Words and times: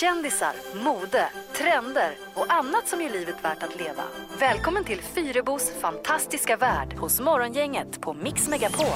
kändisar, 0.00 0.52
mode, 0.84 1.28
trender 1.56 2.14
och 2.34 2.52
annat 2.52 2.88
som 2.88 3.02
gör 3.02 3.10
livet 3.10 3.44
värt 3.44 3.62
att 3.62 3.76
leva. 3.76 4.02
Välkommen 4.38 4.84
till 4.84 5.02
Fyrebos 5.02 5.72
fantastiska 5.80 6.56
värld 6.56 6.94
hos 6.94 7.20
Morgongänget 7.20 8.00
på 8.00 8.14
Mix 8.14 8.48
Megapol. 8.48 8.86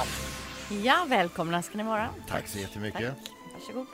Ja, 0.83 1.05
välkomna 1.07 1.61
ska 1.61 1.77
ni 1.77 1.83
vara. 1.83 2.09
Tack 2.29 2.47
så 2.47 2.59
jättemycket. 2.59 3.13
Varsågod. 3.67 3.87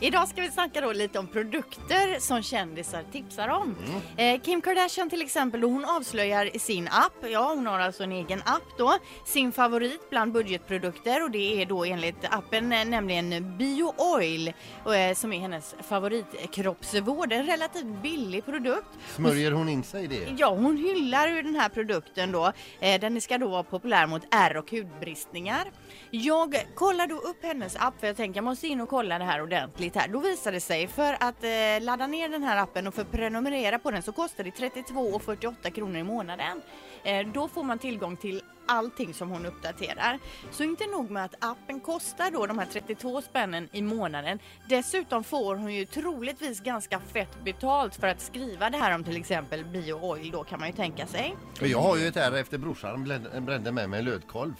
Idag 0.00 0.28
ska 0.28 0.42
vi 0.42 0.50
snacka 0.50 0.80
då 0.80 0.92
lite 0.92 1.18
om 1.18 1.26
produkter 1.26 2.20
som 2.20 2.42
kändisar 2.42 3.04
tipsar 3.12 3.48
om. 3.48 3.76
Eh, 4.16 4.40
Kim 4.40 4.60
Kardashian 4.60 5.10
till 5.10 5.22
exempel, 5.22 5.62
hon 5.62 5.84
avslöjar 5.84 6.56
i 6.56 6.58
sin 6.58 6.88
app, 6.88 7.24
ja 7.32 7.52
hon 7.54 7.66
har 7.66 7.78
alltså 7.78 8.02
en 8.02 8.12
egen 8.12 8.42
app 8.44 8.78
då, 8.78 8.94
sin 9.24 9.52
favorit 9.52 10.10
bland 10.10 10.32
budgetprodukter 10.32 11.22
och 11.22 11.30
det 11.30 11.62
är 11.62 11.66
då 11.66 11.84
enligt 11.84 12.24
appen 12.30 12.72
eh, 12.72 12.84
nämligen 12.84 13.58
Bio 13.58 13.94
Oil 13.96 14.48
eh, 14.48 15.14
som 15.14 15.32
är 15.32 15.40
hennes 15.40 15.74
favoritkroppsvård. 15.88 17.32
En 17.32 17.46
relativt 17.46 18.02
billig 18.02 18.44
produkt. 18.44 18.88
Smörjer 19.16 19.52
hon 19.52 19.68
in 19.68 19.82
sig 19.82 20.04
i 20.04 20.06
det? 20.06 20.34
Ja, 20.38 20.48
hon 20.48 20.76
hyllar 20.76 21.28
ju 21.28 21.42
den 21.42 21.56
här 21.56 21.68
produkten 21.68 22.32
då. 22.32 22.52
Eh, 22.80 23.00
den 23.00 23.20
ska 23.20 23.38
då 23.38 23.48
vara 23.48 23.62
populär 23.62 24.06
mot 24.06 24.22
ärr 24.30 24.56
och 24.56 24.70
hudbristningar. 24.70 25.70
Jag 26.10 26.66
kollar 26.74 27.06
då 27.06 27.14
upp 27.14 27.42
hennes 27.42 27.76
app 27.76 28.00
för 28.00 28.06
jag 28.06 28.16
tänker 28.16 28.38
jag 28.38 28.44
måste 28.44 28.66
in 28.66 28.80
och 28.80 28.88
kolla 28.88 29.09
det 29.18 29.24
här 29.24 29.42
ordentligt 29.42 29.96
här. 29.96 30.08
Då 30.08 30.18
visar 30.18 30.52
det 30.52 30.60
sig 30.60 30.86
för 30.86 31.16
att 31.20 31.44
eh, 31.44 31.84
ladda 31.84 32.06
ner 32.06 32.28
den 32.28 32.42
här 32.42 32.56
appen 32.56 32.86
och 32.86 32.94
för 32.94 33.02
att 33.02 33.12
prenumerera 33.12 33.78
på 33.78 33.90
den 33.90 34.02
så 34.02 34.12
kostar 34.12 34.44
det 34.44 34.50
32,48 34.50 35.70
kronor 35.70 35.96
i 35.96 36.02
månaden. 36.02 36.62
Eh, 37.04 37.26
då 37.26 37.48
får 37.48 37.62
man 37.62 37.78
tillgång 37.78 38.16
till 38.16 38.42
allting 38.70 39.14
som 39.14 39.30
hon 39.30 39.46
uppdaterar. 39.46 40.18
Så 40.50 40.62
inte 40.62 40.86
nog 40.86 41.10
med 41.10 41.24
att 41.24 41.34
appen 41.38 41.80
kostar 41.80 42.30
då 42.30 42.46
de 42.46 42.58
här 42.58 42.66
32 42.72 43.22
spännen 43.22 43.68
i 43.72 43.82
månaden. 43.82 44.38
Dessutom 44.68 45.24
får 45.24 45.56
hon 45.56 45.74
ju 45.74 45.84
troligtvis 45.84 46.60
ganska 46.60 47.00
fett 47.00 47.44
betalt 47.44 47.94
för 47.94 48.06
att 48.06 48.20
skriva 48.20 48.70
det 48.70 48.78
här 48.78 48.94
om 48.94 49.04
till 49.04 49.16
exempel 49.16 49.64
bio 49.64 49.92
oil 49.92 50.30
då 50.30 50.44
kan 50.44 50.60
man 50.60 50.68
ju 50.68 50.74
tänka 50.74 51.06
sig. 51.06 51.36
Jag 51.60 51.80
har 51.80 51.96
ju 51.96 52.06
ett 52.06 52.16
här 52.16 52.32
efter 52.32 52.58
brorsan 52.58 53.04
brände 53.40 53.72
med 53.72 53.90
mig 53.90 53.98
en 53.98 54.04
lödkolv. 54.04 54.52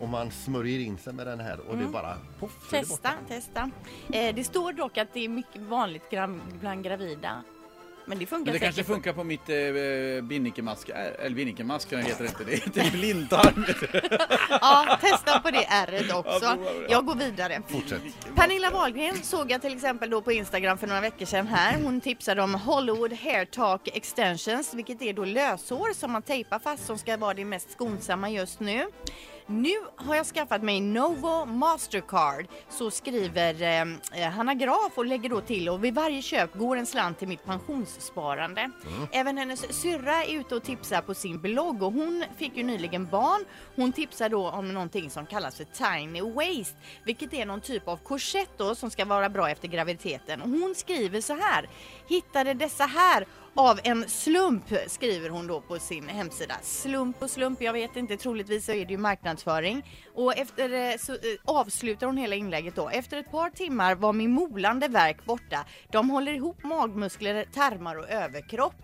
Och 0.00 0.08
man 0.08 0.30
smörjer 0.30 0.78
in 0.80 0.98
sig 0.98 1.12
med 1.12 1.26
den 1.26 1.40
här 1.40 1.60
och 1.68 1.76
det 1.76 1.84
är 1.84 1.88
bara 1.88 2.16
poff 2.40 2.52
så 2.70 2.76
är 2.76 2.80
det 2.80 2.88
borta. 2.88 3.10
Testa, 3.28 3.70
testa. 4.08 4.18
Eh, 4.18 4.34
det 4.34 4.44
står 4.44 4.72
dock 4.72 4.98
att 4.98 5.08
det 5.12 5.24
är 5.24 5.28
mycket 5.28 5.60
vanligt 5.62 6.02
gra- 6.10 6.40
bland 6.60 6.84
gravida. 6.84 7.42
Men 8.06 8.18
det 8.18 8.26
funkar 8.26 8.44
Men 8.44 8.52
det 8.52 8.58
säkert. 8.58 8.76
kanske 8.76 8.92
funkar 8.92 9.12
på 9.12 9.24
mitt 9.24 9.48
eh, 9.48 10.28
binnikemask, 10.28 10.88
äh, 10.88 10.96
eller 11.24 11.36
binnikemask 11.36 11.92
heter 11.92 12.24
det 12.24 12.28
inte, 12.28 12.44
det 12.44 12.80
heter 12.82 12.90
blindtarm. 12.98 13.64
Ja, 14.60 14.98
testa 15.00 15.40
på 15.40 15.50
det 15.50 15.64
ärret 15.64 16.14
också. 16.14 16.38
Ja, 16.44 16.54
prova 16.54 16.64
det. 16.80 16.86
Jag 16.92 17.06
går 17.06 17.14
vidare. 17.14 17.62
Fortsätt. 17.68 18.02
Pernilla 18.36 18.70
Wahlgren 18.70 19.16
såg 19.22 19.50
jag 19.50 19.62
till 19.62 19.74
exempel 19.74 20.10
då 20.10 20.22
på 20.22 20.32
Instagram 20.32 20.78
för 20.78 20.86
några 20.86 21.00
veckor 21.00 21.26
sedan 21.26 21.46
här. 21.46 21.78
Hon 21.82 22.00
tipsade 22.00 22.42
om 22.42 22.54
Hollywood 22.54 23.12
Hair 23.12 23.44
Talk 23.44 23.88
Extensions, 23.96 24.74
vilket 24.74 25.02
är 25.02 25.12
då 25.12 25.24
löshår 25.24 25.94
som 25.94 26.12
man 26.12 26.22
tejpar 26.22 26.58
fast 26.58 26.86
som 26.86 26.98
ska 26.98 27.16
vara 27.16 27.34
det 27.34 27.44
mest 27.44 27.70
skonsamma 27.72 28.30
just 28.30 28.60
nu. 28.60 28.86
Nu 29.52 29.74
har 29.96 30.16
jag 30.16 30.26
skaffat 30.26 30.62
mig 30.62 30.80
Novo 30.80 31.44
Mastercard, 31.44 32.46
så 32.68 32.90
skriver 32.90 33.62
eh, 34.12 34.30
Hanna 34.30 34.54
Graf 34.54 34.92
och 34.98 35.06
lägger 35.06 35.28
då 35.28 35.40
till 35.40 35.68
och 35.68 35.84
vid 35.84 35.94
varje 35.94 36.22
köp 36.22 36.54
går 36.54 36.76
en 36.76 36.86
slant 36.86 37.18
till 37.18 37.28
mitt 37.28 37.44
pensionssparande. 37.44 38.70
Även 39.12 39.38
hennes 39.38 39.80
syrra 39.80 40.24
är 40.24 40.40
ute 40.40 40.54
och 40.54 40.62
tipsar 40.62 41.02
på 41.02 41.14
sin 41.14 41.40
blogg 41.40 41.82
och 41.82 41.92
hon 41.92 42.24
fick 42.36 42.56
ju 42.56 42.62
nyligen 42.62 43.06
barn. 43.06 43.44
Hon 43.76 43.92
tipsar 43.92 44.28
då 44.28 44.50
om 44.50 44.72
någonting 44.72 45.10
som 45.10 45.26
kallas 45.26 45.56
för 45.56 45.64
tiny 45.64 46.20
waist, 46.20 46.76
vilket 47.04 47.34
är 47.34 47.46
någon 47.46 47.60
typ 47.60 47.88
av 47.88 47.96
korsett 47.96 48.50
då 48.56 48.74
som 48.74 48.90
ska 48.90 49.04
vara 49.04 49.28
bra 49.28 49.50
efter 49.50 49.68
graviditeten. 49.68 50.42
Och 50.42 50.48
hon 50.48 50.74
skriver 50.74 51.20
så 51.20 51.34
här, 51.34 51.68
hittade 52.08 52.54
dessa 52.54 52.84
här 52.84 53.26
av 53.60 53.80
en 53.84 54.08
slump 54.08 54.64
skriver 54.86 55.28
hon 55.28 55.46
då 55.46 55.60
på 55.60 55.78
sin 55.78 56.08
hemsida. 56.08 56.54
Slump 56.62 57.22
och 57.22 57.30
slump, 57.30 57.62
jag 57.62 57.72
vet 57.72 57.96
inte, 57.96 58.16
troligtvis 58.16 58.66
så 58.66 58.72
är 58.72 58.84
det 58.84 58.92
ju 58.92 58.98
marknadsföring. 58.98 59.82
Och 60.14 60.36
efter 60.36 60.72
eh, 60.72 60.96
så 60.96 61.12
eh, 61.12 61.18
avslutar 61.44 62.06
hon 62.06 62.16
hela 62.16 62.36
inlägget 62.36 62.76
då. 62.76 62.88
Efter 62.88 63.16
ett 63.16 63.30
par 63.30 63.50
timmar 63.50 63.94
var 63.94 64.12
min 64.12 64.30
molande 64.30 64.88
verk 64.88 65.24
borta. 65.24 65.64
De 65.92 66.10
håller 66.10 66.32
ihop 66.32 66.62
magmuskler, 66.64 67.44
tarmar 67.44 67.96
och 67.96 68.10
överkropp. 68.10 68.74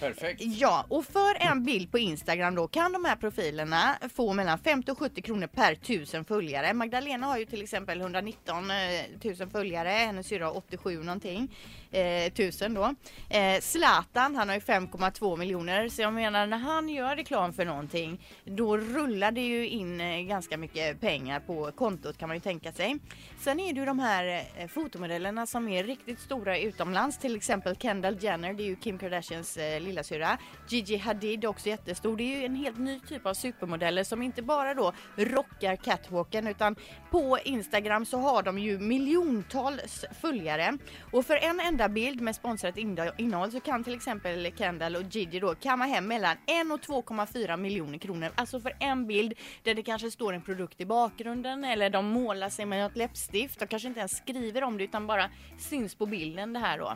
Perfekt. 0.00 0.42
Ja, 0.44 0.84
och 0.88 1.04
för 1.04 1.36
en 1.40 1.64
bild 1.64 1.90
på 1.90 1.98
Instagram 1.98 2.54
då 2.54 2.68
kan 2.68 2.92
de 2.92 3.04
här 3.04 3.16
profilerna 3.16 3.96
få 4.14 4.32
mellan 4.32 4.58
50 4.58 4.90
och 4.90 4.98
70 4.98 5.22
kronor 5.22 5.46
per 5.46 5.74
tusen 5.74 6.24
följare. 6.24 6.74
Magdalena 6.74 7.26
har 7.26 7.38
ju 7.38 7.44
till 7.44 7.62
exempel 7.62 8.00
119 8.00 8.70
eh, 8.70 8.76
tusen 9.22 9.50
följare, 9.50 9.88
hennes 9.88 10.26
syrra 10.26 10.46
har 10.46 10.56
87 10.56 11.02
någonting 11.02 11.48
eh, 11.90 12.32
tusen 12.32 12.74
då. 12.74 12.94
Eh, 13.30 13.60
Zlatan, 13.60 14.36
han 14.36 14.48
har 14.48 14.54
ju 14.54 14.60
5,2 14.60 15.36
miljoner 15.36 15.88
så 15.88 16.02
jag 16.02 16.12
menar 16.12 16.46
när 16.46 16.58
han 16.58 16.88
gör 16.88 17.16
reklam 17.16 17.52
för 17.52 17.64
någonting 17.64 18.26
då 18.44 18.76
rullar 18.78 19.30
det 19.30 19.40
ju 19.40 19.68
in 19.68 20.00
eh, 20.00 20.20
ganska 20.20 20.56
mycket 20.56 21.00
pengar 21.00 21.40
på 21.40 21.70
kontot 21.72 22.18
kan 22.18 22.28
man 22.28 22.36
ju 22.36 22.40
tänka 22.40 22.72
sig. 22.72 22.96
Sen 23.40 23.60
är 23.60 23.72
det 23.72 23.80
ju 23.80 23.86
de 23.86 23.98
här 23.98 24.44
eh, 24.56 24.66
fotomodellerna 24.68 25.46
som 25.46 25.68
är 25.68 25.84
riktigt 25.84 26.20
stora 26.20 26.58
utomlands, 26.58 27.18
till 27.18 27.36
exempel 27.36 27.76
Kendall 27.76 28.16
Jenner, 28.20 28.52
det 28.52 28.62
är 28.62 28.66
ju 28.66 28.76
Kim 28.76 28.98
Kardashians 28.98 29.56
eh, 29.56 29.80
lillasyrra. 29.86 30.38
Gigi 30.68 30.96
Hadid 30.96 31.44
är 31.44 31.48
också 31.48 31.68
jättestor. 31.68 32.16
Det 32.16 32.22
är 32.22 32.38
ju 32.38 32.44
en 32.44 32.54
helt 32.54 32.78
ny 32.78 33.00
typ 33.00 33.26
av 33.26 33.34
supermodeller 33.34 34.04
som 34.04 34.22
inte 34.22 34.42
bara 34.42 34.74
då 34.74 34.92
rockar 35.16 35.76
catwalken 35.76 36.46
utan 36.46 36.76
på 37.10 37.38
Instagram 37.44 38.04
så 38.04 38.18
har 38.18 38.42
de 38.42 38.58
ju 38.58 38.78
miljontals 38.78 40.04
följare. 40.20 40.78
Och 41.12 41.26
för 41.26 41.36
en 41.36 41.60
enda 41.60 41.88
bild 41.88 42.20
med 42.20 42.34
sponsrat 42.36 42.76
inne- 42.76 43.12
innehåll 43.18 43.52
så 43.52 43.60
kan 43.60 43.84
till 43.84 43.94
exempel 43.94 44.52
Kendall 44.58 44.96
och 44.96 45.02
Gigi 45.02 45.40
då 45.40 45.54
kamma 45.54 45.84
hem 45.84 46.06
mellan 46.06 46.36
1 46.46 46.72
och 46.72 46.80
2,4 46.80 47.56
miljoner 47.56 47.98
kronor. 47.98 48.30
Alltså 48.34 48.60
för 48.60 48.72
en 48.80 49.06
bild 49.06 49.34
där 49.62 49.74
det 49.74 49.82
kanske 49.82 50.10
står 50.10 50.32
en 50.32 50.42
produkt 50.42 50.80
i 50.80 50.86
bakgrunden 50.86 51.64
eller 51.64 51.90
de 51.90 52.06
målar 52.06 52.48
sig 52.48 52.66
med 52.66 52.82
något 52.82 52.96
läppstift. 52.96 53.58
De 53.58 53.66
kanske 53.66 53.88
inte 53.88 54.00
ens 54.00 54.16
skriver 54.16 54.64
om 54.64 54.78
det 54.78 54.84
utan 54.84 55.06
bara 55.06 55.30
syns 55.58 55.94
på 55.94 56.06
bilden 56.06 56.52
det 56.52 56.58
här 56.58 56.78
då. 56.78 56.94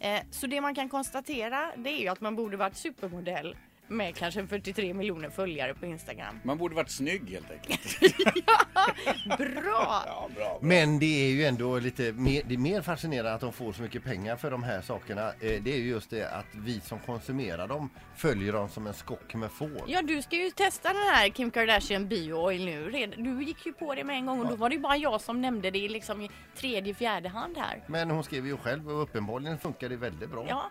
Eh, 0.00 0.20
så 0.30 0.46
det 0.46 0.60
man 0.60 0.74
kan 0.74 0.88
konstatera 0.88 1.72
det 1.76 1.90
är 1.90 1.98
ju 2.00 2.08
att 2.08 2.20
man 2.24 2.36
borde 2.36 2.56
varit 2.56 2.76
supermodell 2.76 3.56
med 3.88 4.16
kanske 4.16 4.46
43 4.46 4.94
miljoner 4.94 5.30
följare 5.30 5.74
på 5.74 5.86
Instagram. 5.86 6.40
Man 6.42 6.58
borde 6.58 6.74
varit 6.74 6.90
snygg 6.90 7.30
helt 7.30 7.50
enkelt. 7.50 8.00
Bra! 9.38 10.02
Ja, 10.06 10.28
bra. 10.36 10.58
Men 10.62 10.98
det 10.98 11.06
är 11.26 11.30
ju 11.30 11.44
ändå 11.44 11.78
lite 11.78 12.12
mer, 12.12 12.42
det 12.46 12.54
är 12.54 12.58
mer 12.58 12.82
fascinerande 12.82 13.34
att 13.34 13.40
de 13.40 13.52
får 13.52 13.72
så 13.72 13.82
mycket 13.82 14.04
pengar 14.04 14.36
för 14.36 14.50
de 14.50 14.62
här 14.62 14.80
sakerna. 14.80 15.28
Eh, 15.28 15.62
Det 15.62 15.72
är 15.72 15.76
ju 15.76 15.88
just 15.88 16.10
det 16.10 16.30
att 16.30 16.46
vi 16.52 16.80
som 16.80 16.98
konsumerar 16.98 17.68
dem 17.68 17.90
följer 18.16 18.52
dem 18.52 18.68
som 18.68 18.86
en 18.86 18.94
skock 18.94 19.34
med 19.34 19.50
får. 19.50 19.82
Ja, 19.86 20.02
du 20.02 20.22
ska 20.22 20.36
ju 20.36 20.50
testa 20.50 20.88
den 20.88 21.02
här 21.14 21.28
Kim 21.28 21.50
Kardashian 21.50 22.08
Bio 22.08 22.34
Oil 22.34 22.64
nu. 22.64 22.90
Red- 22.90 23.14
Du 23.24 23.42
gick 23.44 23.66
ju 23.66 23.72
på 23.72 23.94
det 23.94 24.04
med 24.04 24.16
en 24.16 24.26
gång 24.26 24.40
och 24.40 24.48
då 24.48 24.56
var 24.56 24.68
det 24.68 24.74
ju 24.74 24.80
bara 24.80 24.96
jag 24.96 25.20
som 25.20 25.40
nämnde 25.40 25.70
det 25.70 25.88
liksom 25.88 26.20
i 26.20 26.30
tredje, 26.56 26.94
fjärde 26.94 27.28
hand 27.28 27.56
här. 27.58 27.80
Men 27.86 28.10
hon 28.10 28.24
skriver 28.24 28.48
ju 28.48 28.56
själv 28.56 28.88
och 28.90 29.02
uppenbarligen 29.02 29.58
funkar 29.58 29.88
det 29.88 29.96
väldigt 29.96 30.30
bra. 30.30 30.46
Ja, 30.48 30.70